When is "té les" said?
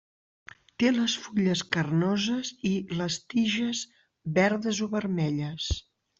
0.83-1.17